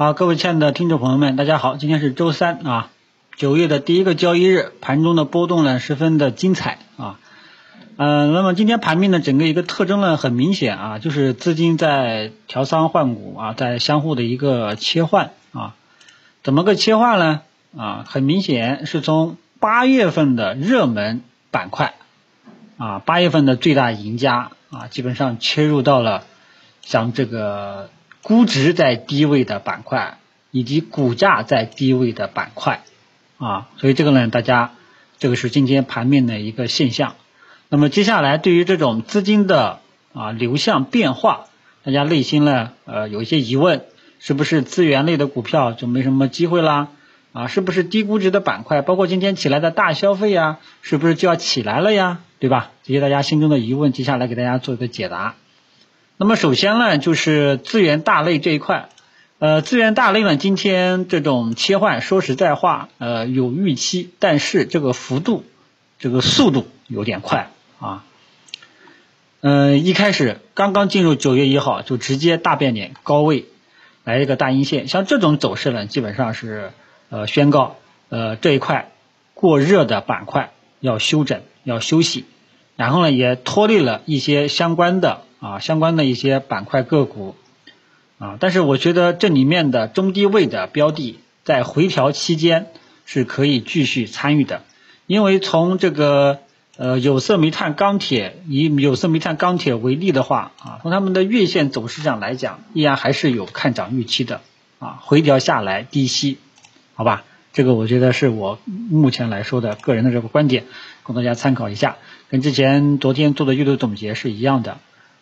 [0.00, 2.90] 好，各位亲爱的听众朋友们，大家好，今天是周三啊，
[3.36, 7.18] 九月的第一个交易日，盘中的波动呢十分的精彩啊，
[7.96, 15.74] 嗯，那么今天盘面的整个一个特征呢很明显啊，就是资金在调仓换股啊，在相互的一个切换啊，
[16.44, 17.40] 怎么个切换呢？
[17.76, 21.94] 啊，很明显是从八月份的热门板块
[22.76, 26.22] 啊，八月份的最大赢家啊，基本上切入到了
[26.82, 27.90] 像这个。
[28.22, 30.18] 估值在低位的板块，
[30.50, 32.82] 以及股价在低位的板块，
[33.38, 34.72] 啊，所以这个呢，大家
[35.18, 37.14] 这个是今天盘面的一个现象。
[37.68, 39.80] 那么接下来对于这种资金的
[40.12, 41.46] 啊流向变化，
[41.84, 43.84] 大家内心呢呃有一些疑问，
[44.18, 46.88] 是不是资源类的股票就没什么机会啦？
[47.32, 52.20] 啊，是不是低估值的板块，包括今天起来的大消费呀，是不是就要起来了呀？
[52.40, 52.70] 对吧？
[52.84, 55.34] 这些大家心中的疑问，接下来给大家做一个解答。
[56.20, 58.88] 那么首先呢，就是资源大类这一块，
[59.38, 65.44] 呃，资源大类呢，今天这种切换，说实在话，呃，有预期，但是这个幅度，
[66.00, 68.04] 这个速度有点快啊。
[69.42, 73.46] 嗯，一开始刚刚进入九月一号，就直接大变点高位
[74.02, 76.72] 来一个大阴线，像这种走势呢，基本上是
[77.10, 77.76] 呃宣告
[78.08, 78.90] 呃这一块
[79.34, 82.24] 过热的板块要休整要休息，
[82.74, 85.22] 然后呢也拖累了一些相关的。
[85.40, 87.34] 啊，相关的一些板块个股。
[88.18, 92.66] 啊，但是我觉得这里面的中低位的标的在回调期间
[93.06, 94.62] 是可以继续参与的，
[95.06, 96.40] 因为从这个
[96.76, 104.40] 呃有色煤炭钢铁以有色煤炭钢铁为例的话啊，从他们的月线走势上来讲，依然还是有看涨预期的。
[104.80, 106.38] 啊，回调下来低吸，
[106.94, 107.22] 好吧，
[107.52, 110.64] 这个我觉得是我目前来说的个人的这个观点，
[111.04, 111.96] 供大家参考一下，
[112.30, 114.78] 跟之前昨天做的阅读总结是一样的。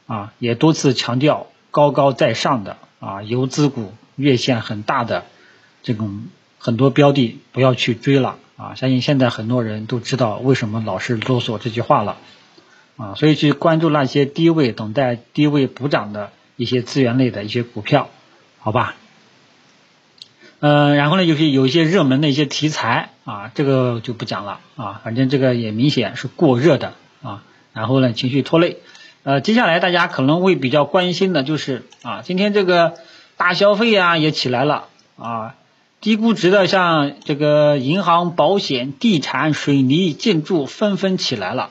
[0.07, 5.25] 啊，也多次强调高高在上的啊，游资股月线很大的
[5.83, 6.25] 这种
[6.59, 8.75] 很多标的不要去追了啊！
[8.75, 12.17] 相信现在很多人都知道为什么老是啰嗦这句话了
[12.97, 18.09] 啊，所以去关注那些低位等待低位补涨的一些资源类的一些股票，
[18.59, 18.95] 好吧？
[20.61, 27.43] 嗯，然后呢，就是有一些热门的一些题材啊，这个就不讲了啊，反正这个也明显是过热的啊，
[27.75, 28.79] 然后呢，情绪拖累。
[29.27, 32.95] 呃，接下来大家可能会比较关心的就是啊，今天这个
[33.37, 34.85] 大消费啊也起来了
[35.19, 35.57] 啊，
[36.01, 41.71] 低估值的像这个银行、保险、地产、水泥、建筑纷纷起来了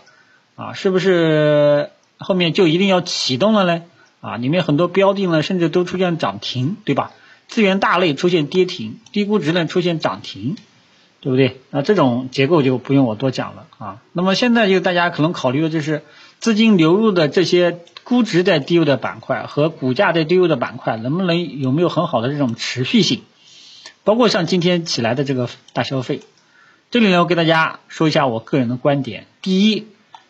[0.57, 3.83] 啊，是不是后面就一定要启动了呢？
[4.19, 7.13] 啊，里面很多标的呢甚至都出现涨停，对吧？
[7.47, 10.57] 资源大类出现跌停，低估值呢出现涨停，
[11.21, 11.61] 对不对？
[11.69, 14.01] 那这种结构就不用我多讲了啊。
[14.11, 16.03] 那么现在就大家可能考虑的就是。
[16.45, 23.23] 资金流入的这些估值在低位的板块和股价在低位的板块，能不能有没有很好的这种持续性？
[24.03, 26.21] 包括像今天起来的这个大消费，
[26.91, 29.25] 这里呢，我给大家说一下我个人的观点。
[29.41, 29.87] 第一，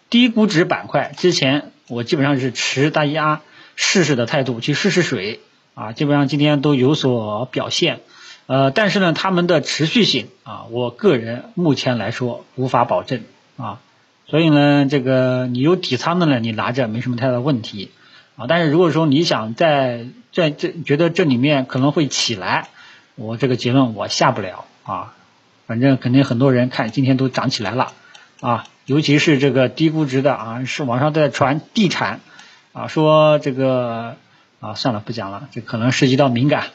[0.09, 3.41] 低估值板块之前我基本上是持大家
[3.75, 5.41] 试试的态度去试试水
[5.73, 7.99] 啊，基本上今天都有所表现，
[8.45, 13.25] 呃，但是呢，他们的持续性啊，我个人目前来说无法保证
[13.57, 13.81] 啊。
[14.27, 17.91] 所以呢，这个你有底仓的呢，你拿着没什么太大问题
[18.35, 18.45] 啊。
[18.47, 22.69] 但是如果说你想在在这觉得这里面可能会起来，
[23.15, 25.13] 我这个结论我下不了啊。
[25.67, 27.93] 反正肯定很多人看今天都涨起来了
[28.39, 32.19] 啊，尤其是这个低估值的啊，是网上在传地产
[32.71, 34.15] 啊，说这个
[34.59, 36.67] 啊，算了不讲了，这可能涉及到敏感。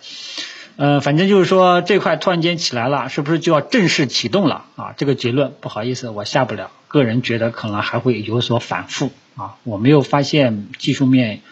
[0.77, 4.95] 呃，反正就是说这块突然间起来了，是不是就要正式启动了啊？
[4.97, 6.71] 这个结论不好意思，我下不了。
[6.89, 11.43] 个人觉得可能还会有所反复啊，我没有发现技术面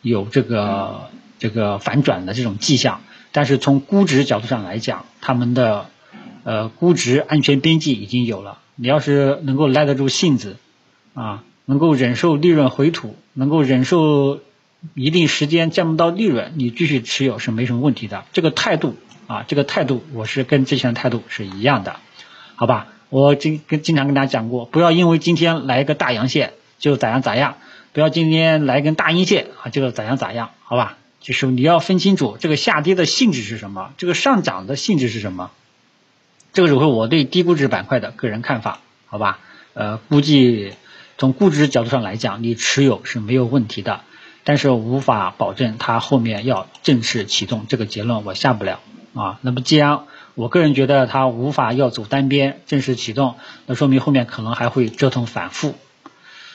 [0.00, 3.00] 有这个这个反转的这种迹象。
[3.30, 5.86] 但是从估值角度上来讲，他们的
[6.42, 8.58] 呃估值安全边际已经有了。
[8.74, 10.56] 你要是能够耐得住性子
[11.14, 14.40] 啊，能够忍受利润回吐，能够忍受。
[14.94, 18.24] 一定时间见不到利润，你继续持有是没什么问题的。
[18.32, 21.96] 这个态度啊，这个态度我是跟之前的态度是一样的，
[22.56, 22.88] 好吧？
[23.08, 27.56] 我经跟经常跟大家讲过，不要因为今天来一个大阳线就咋样咋样，
[27.92, 30.96] 不要今天来一根大阴线啊就咋样咋样，好吧？
[31.20, 35.50] 就是你要分清楚这个下跌的性质是什么，这个上涨的性质是什么。
[36.52, 39.38] 这个是我对低估值板块的个人看法，好吧？
[39.74, 40.72] 呃，估计
[41.18, 44.00] 从估值角度上来讲，你持有是没有问题的。
[44.44, 48.80] 但是无法保证它后面要正式启动，这个结论我下不了
[49.14, 49.38] 啊。
[49.42, 50.00] 那么既然
[50.34, 53.36] 我个人觉得它无法要走单边正式启动，
[53.66, 55.74] 那说明后面可能还会折腾反复。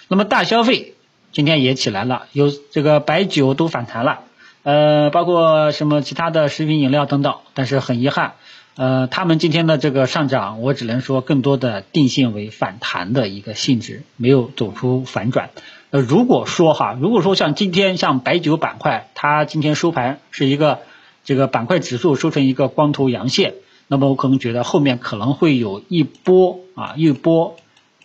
[0.07, 0.95] 那么大消费
[1.31, 4.19] 今天也起来了，有这个白酒都反弹了，
[4.63, 7.35] 呃，包括什么其他的食品饮料等等。
[7.53, 8.33] 但是很遗憾，
[8.75, 15.49] 呃，他们今天的这个上涨，我只能说更多的定性为反弹的一个性质，没有走出反转。
[15.89, 20.79] 呃，如果说哈，如果说像今天像白酒板块，它今天收盘是一个
[21.23, 23.53] 这个板块指数收成一个光头阳线，
[23.87, 27.55] 那么我可能觉得后面可能会有一波啊一波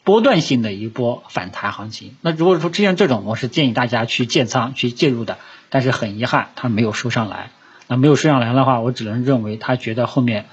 [0.05, 2.17] 波段性的一波反弹行情。
[2.21, 5.39] 那如果说出现这种，我是建议大家去建仓去介入的。
[5.69, 7.51] 但是很遗憾，它没有收上来。
[7.87, 10.45] 那没有收上来的话，我只能认为他觉得后面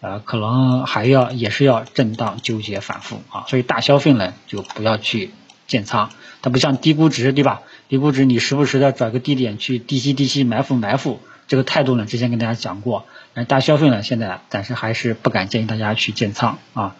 [0.00, 3.44] 呃可能还要也是要震荡纠结反复啊。
[3.46, 5.30] 所以大消费呢就不要去
[5.66, 6.10] 建仓。
[6.42, 7.62] 它不像低估值，对吧？
[7.88, 13.04] 低估值你时不时的找个低点去低吸低吸埋伏埋伏，这个态度呢，之前跟大家讲过。
[13.34, 16.96] 那大消费呢，现在暂时还是不敢建议大家去建仓啊。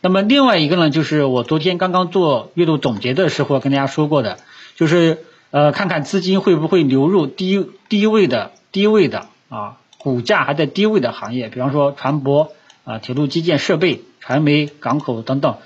[0.00, 4.38] 那么另外一个呢，就是我昨天刚刚做月度总结的时候跟大家说过的，
[4.76, 5.18] 就是
[5.50, 12.48] 呃，看看资金会不会流入低低位的低位的啊，股价还在低位的行业，比方说船舶
[12.84, 15.58] 啊、铁路基建设备、传媒、港口等等，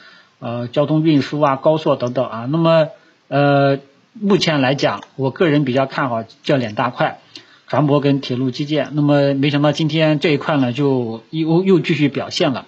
[0.44, 2.46] 呃，交通运输啊、高速等等啊。
[2.50, 2.88] 那么
[3.28, 3.78] 呃，
[4.12, 7.20] 目前来讲，我个人比较看好这两大块，
[7.66, 8.90] 船舶跟铁路基建。
[8.92, 12.66] 那么没想到今天这一块呢，就又又继续表现了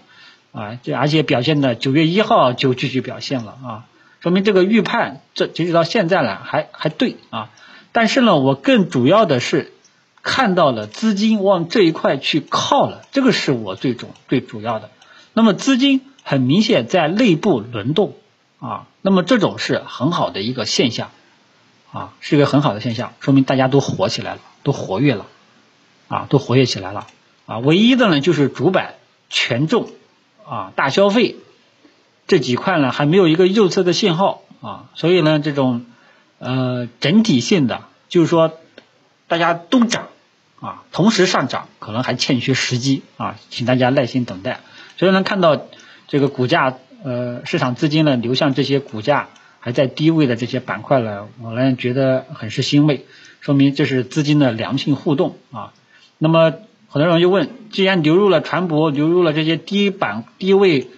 [0.52, 3.84] 啊，这而且表现的九月一号就继续表现了啊，
[4.20, 7.50] 说明这个预判这截止到现在呢还还对啊。
[7.92, 9.70] 但是呢，我更主要的是
[10.22, 14.88] 看到了资金往这一块去靠了，这个是我最主最主要的。
[15.34, 18.16] 那么资金很明显在内部轮动。
[18.58, 21.10] 啊，那么这种是很好的一个现象，
[21.92, 25.26] 啊，是一个很好的现象，说明大家都活起来了，都活跃了，
[26.08, 27.06] 啊，都活跃起来了，
[27.44, 28.94] 啊，唯一的呢就是主板、
[29.28, 29.90] 权重、
[30.46, 31.36] 啊大消费
[32.26, 35.84] 这几块呢还没有一个右侧的信号，啊，所以呢这种
[36.38, 38.54] 呃整体性的就是说
[39.28, 40.06] 大家都涨，
[40.60, 44.60] 啊，同时上涨可能还欠缺时机，啊，请大家耐心等待。
[44.96, 45.60] 所以能看到
[46.08, 46.78] 这个股价。
[47.04, 49.28] 呃，市场资金呢流向这些股价
[49.60, 53.04] 还在低位的这些板块呢，我呢觉得很是欣慰，
[53.40, 55.72] 说明这是资金的良性互动啊。
[56.18, 56.54] 那么
[56.88, 60.88] 很多人就问，既然流入了船舶，流入了这些低板低位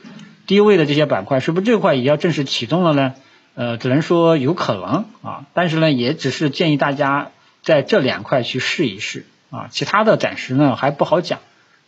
[0.47, 3.15] 低位的这些板块，是不是这块也要正式启动了呢？
[3.55, 7.33] 呃，只能说有可能啊，但是呢，也只是建议大家
[7.63, 11.41] 在这两块去试一试啊，其他的暂时呢还不好讲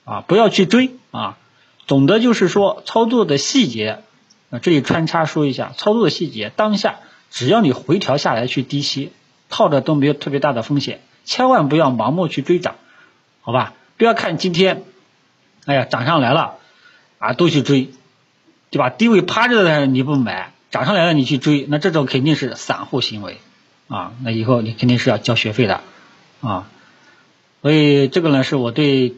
[0.04, 1.38] 啊，不要去追啊。
[1.90, 4.04] 总的就是说，操作的细节。
[4.62, 7.00] 这里穿插说一下操作的细节，当下
[7.32, 9.10] 只要你回调下来去低吸，
[9.48, 12.76] 套着都没有特别大的风险，千万不要盲目去追涨，
[13.40, 13.74] 好吧？
[13.96, 14.84] 不要看今天，
[15.66, 16.58] 哎呀涨上来了
[17.18, 17.90] 啊都去追，
[18.70, 18.88] 对吧？
[18.88, 23.38] 低位趴着的你不买，涨上来了你去追，那这种肯定是散户行为
[23.88, 25.80] 啊，那以后你肯定是要交学费的
[26.40, 26.68] 啊。
[27.62, 29.14] 所以这个呢是我对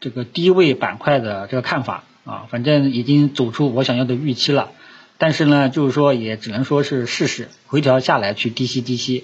[0.00, 2.04] 这个低位板块的这个看法。
[2.26, 4.72] 啊，反正已经走出我想要的预期了，
[5.16, 9.22] 但是呢，就是说也只能说是试试回调下来去低吸低吸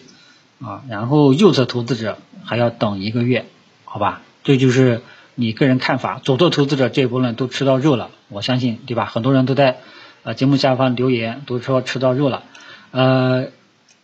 [0.61, 3.47] 啊，然后右侧投资者还要等一个月，
[3.85, 4.23] 好吧？
[4.45, 5.03] 这就是
[5.35, 6.21] 你个人看法。
[6.23, 9.07] 左侧投资者这一波呢都吃到肉了，我相信对吧？
[9.07, 9.79] 很多人都在
[10.23, 12.45] 呃节目下方留言，都说吃到肉了。
[12.93, 13.49] 呃，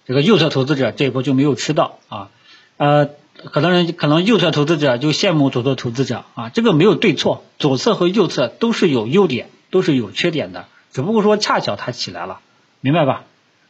[0.06, 2.30] 这个右侧投资者这一波就没有吃到啊，
[2.78, 3.10] 呃。
[3.44, 12.40] 很多人可能右侧投资者就羡慕左侧投资者啊，这个没有对错，左侧和右侧都是有优点，都是有缺点的，只不过说恰巧它起来了，
[12.80, 13.24] 明白吧？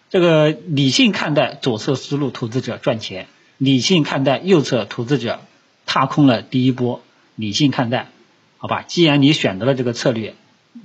[0.09, 3.27] 这个理性看待左侧思路投资者赚钱，
[3.59, 5.41] 理性看待右侧投资者
[5.85, 7.03] 踏空了第一波，
[7.35, 8.09] 理性看待，
[8.57, 8.85] 好吧？
[8.87, 10.35] 既然你选择了这个策略，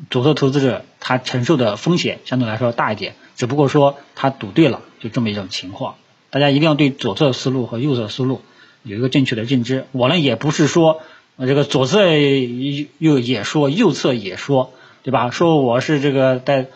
[0.09, 5.95] 左侧投资者他承受的风险相对来说大一点，只不过说他赌对了，就这么一种情况，
[6.31, 8.41] 大家一定要对左侧思路和右侧思路。
[8.83, 11.01] 有一个正确的认知，我呢也不是说
[11.39, 12.05] 这个左侧
[12.99, 14.73] 又也说，右侧也说，
[15.03, 15.31] 对吧？
[15.31, 16.67] 说我是这个在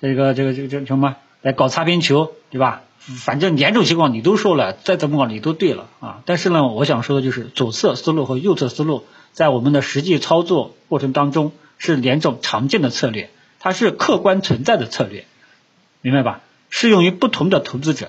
[0.00, 2.82] 这个这个这个这什么在搞擦边球，对吧？
[2.98, 6.22] 反正两种情况你都说了，再怎么搞你都对了啊。
[6.24, 15.26] 但是呢，我想说的就是左侧思路和右侧思路在我们的实际操作过程当中是两种常见的策略，它是客观存在的策略，
[16.00, 16.40] 明白吧？
[16.70, 18.08] 适用于不同的投资者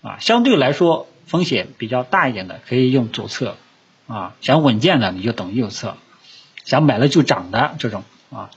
[0.00, 1.06] 啊，相对来说。
[1.28, 3.56] 风险比较大一点的可以用左侧
[4.08, 5.96] 啊，想稳健的你就等右侧，
[6.64, 8.50] 想买了就涨的这种啊。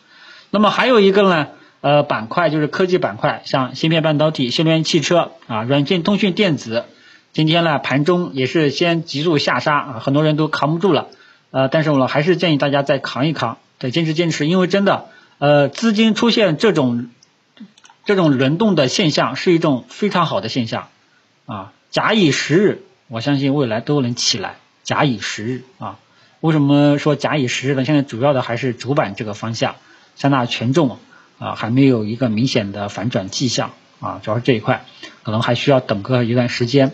[0.49, 1.49] 那么还有一个呢，
[1.81, 6.85] 呃，板块就是科技板块，像芯片半导体、新能源汽车啊、软件通讯电子，
[7.33, 11.07] 今天呢盘中也是先急速下杀啊，很多人都扛不住了，
[11.51, 15.09] 呃，但是我还是建议大家再扛一扛，再坚持坚持，因为真的，
[15.39, 17.09] 呃，资金出现这种
[18.05, 20.87] 这种轮动的现象是一种非常好的现象
[21.45, 21.73] 啊。
[21.91, 25.99] 假以时日，我相信未来都能起来，假以时日啊。
[26.39, 27.85] 为什么说假以时日呢？
[27.85, 29.75] 现在主要的还是主板这个方向，
[30.15, 30.97] 三大权重
[31.37, 34.85] 啊还没有一个明显的反转迹象啊，主要是这一块，
[35.23, 36.93] 可能还需要等个一段时间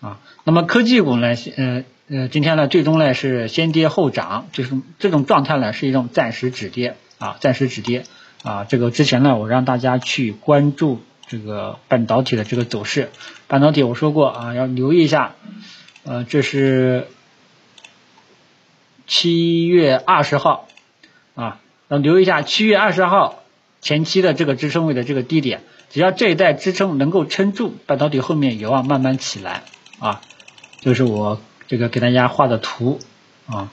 [0.00, 0.18] 啊。
[0.44, 8.04] 那么科技股呢，呃呃，今天呢最终呢是先跌后涨，就是这种状态呢是一种暂时止跌啊，暂时止跌
[8.42, 8.64] 啊。
[8.64, 13.08] 这个之前呢我让大家去关注这个半导体的这个走势，
[13.48, 15.36] 半导体我说过啊要留意一下，
[16.04, 17.06] 呃这是。
[19.12, 20.68] 七月二十号
[21.34, 21.58] 啊，
[21.88, 23.42] 要留意一下七月二十号
[23.80, 29.64] 前期的这个支撑位的这个低点，只要这一带支撑能够撑住，半导体后面有望慢慢起来
[29.98, 30.20] 啊。
[30.80, 33.00] 就是我这个给大家画的图
[33.48, 33.72] 啊，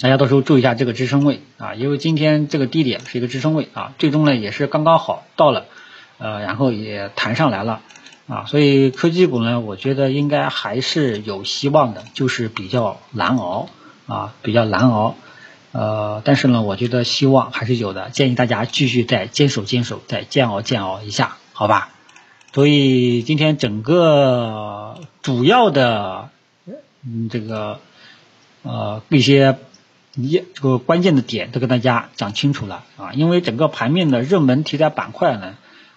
[0.00, 5.66] 大家到时候注意一下这个支撑位啊，因为今天这个低点是一个支撑位啊，最终呢也是刚刚好到了，
[6.24, 7.82] 呃，然后也弹上来了
[8.26, 13.68] 啊，所以科技股呢，我觉得应该还是有希望的，就是比较难熬。
[14.06, 15.14] 啊，比较难熬，
[15.72, 21.88] 呃，但是呢，我觉得希望还是有的，建议大家继续再坚守坚守，再煎熬煎熬一下，好吧？
[22.52, 26.28] 所以今天整个主要的，
[27.02, 27.80] 嗯，这个
[28.62, 29.56] 呃一些
[30.16, 35.54] 一这个关键的点都跟大家讲清楚了啊，因为整个盘面的热门题材板块呢，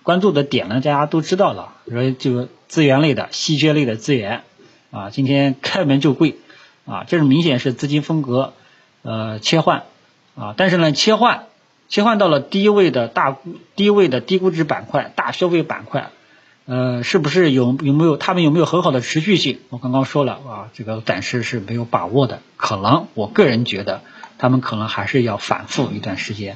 [0.08, 4.44] 关注的点呢，大家都知道了，说这个资源类的、稀缺类的资源
[4.90, 6.38] 啊，今天开门就贵。
[6.86, 8.54] 啊，这是明显是资金风格
[9.02, 9.84] 呃切换
[10.38, 11.48] 啊，但是呢切换
[11.90, 13.36] 切换到了低位的大
[13.76, 16.12] 低位的低估值板块、大消费板块，
[16.64, 19.60] 呃，是不是有有没有他们有没有很好的持续性？
[19.68, 24.00] 我刚刚说了啊，这个暂时是没有把握的，可能我个人觉得
[24.38, 26.56] 他们可能还是要反复一段时间。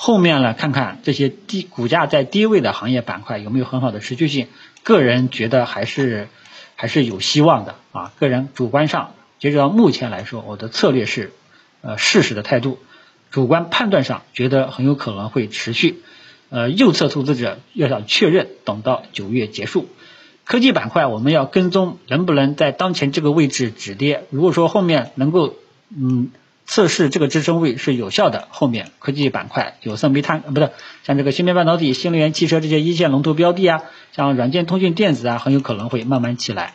[0.00, 4.46] 后面呢，看看这些低股价在低位的行业板块有没有很好的持续性，
[4.84, 6.28] 个人觉得还是
[6.76, 9.12] 还是有希望的啊，个人主观上。
[9.40, 11.32] 截止到目前来说，我的策略是，
[11.80, 12.78] 呃，试试的态度，
[13.32, 16.00] 主观判断上觉得很有可能会持续，
[16.48, 19.88] 呃，右侧投资者要想确认，等到九月结束。
[20.44, 25.56] 科技板块我们要跟踪能不能在当前这个位置止跌，如果说后面能够，
[25.90, 26.30] 嗯，
[26.68, 30.70] 测试这个支撑位是有效的，后面科技板块有色、煤炭，不对，
[31.02, 33.82] 像这个芯片半导体、新能源汽车这些一线龙头标的啊，
[34.12, 36.74] 像软件、通讯、电子啊，很有可能会慢慢起来，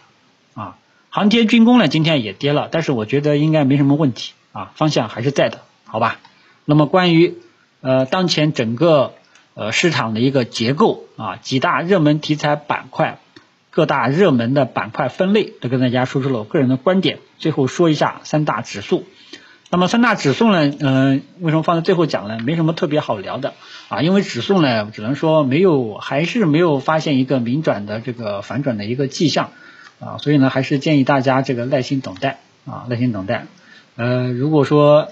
[0.56, 0.78] 啊。
[1.10, 6.20] 航天军工呢，今天也跌了，但是我觉得应该没什么问题啊，方向还是在的，好吧？
[6.66, 7.36] 那么关于
[7.82, 9.14] 呃当前整个
[9.54, 13.20] 呃市场的一个结构啊，几大热门题材板块，
[13.70, 17.20] 各大热门的板块分类，都跟大家说出了我个人的观点。
[17.38, 19.06] 最后说一下三大指数，
[19.74, 22.38] 那么三大指数呢，嗯，为什么放在最后讲呢？
[22.44, 23.56] 没什么特别好聊的
[23.90, 29.50] 啊，因为指数呢，只能说没有，还是没有发现一个明转的这个反转的一个迹象。
[30.00, 32.38] 啊，所以呢，还是建议大家这个耐心等待
[32.68, 33.48] 啊，耐心等待。
[33.96, 35.10] 呃，如果说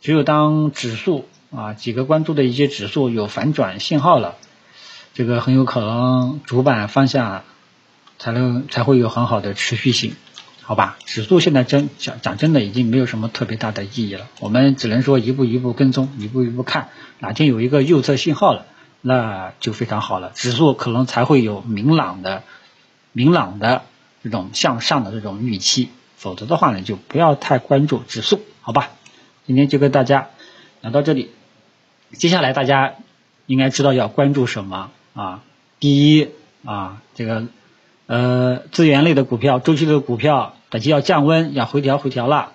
[0.00, 4.36] 只有当指数啊几个关注的一些指数有反转信号了，
[5.12, 7.42] 这个很有可能主板方向
[8.20, 10.14] 才能才会有很好的持续性，
[10.68, 10.98] 好吧？
[11.06, 18.66] 指数现在真讲讲真的已经没有什么特别大的意义了，我们只能说一步一步跟踪，一步一步看，哪天有一个右侧信号了，
[19.00, 22.42] 那就非常好了，指数可能才会有明朗的
[23.12, 23.82] 明朗的。
[24.20, 28.90] 这种向上的这种预期，否则的话呢，就不要太关注指数，好吧？
[29.46, 30.28] 今天就跟大家
[30.82, 31.30] 聊到这里，
[32.12, 32.94] 接下来大家
[33.46, 35.44] 应该知道要关注什么啊？
[35.78, 36.28] 第一
[36.64, 37.46] 啊，这个
[38.06, 42.52] 呃资源类的股票、周期类的股票，短期要降温，要回调回调了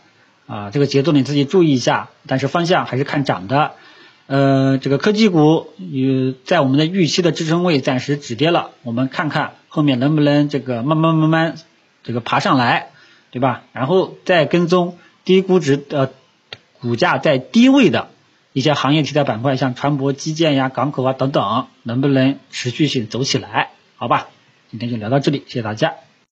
[0.47, 3.73] 啊，这个节奏你自己注意一下，但是方向还是看涨的。
[4.25, 11.55] 呃，这个科技股与在我们的预期的支撑位暂时止跌了，我们看看后面能不能这个慢慢慢慢
[12.03, 12.89] 这个爬上来，
[13.31, 13.63] 对吧？
[13.73, 16.13] 然后再跟踪低估值的
[16.79, 18.09] 股价在低位的
[18.53, 23.71] 一些行业题材板块，像船舶、基建呀、港口啊等等，能不能持续性走起来？
[23.97, 24.27] 好吧，
[24.71, 25.95] 今天就聊到这里，谢谢大家。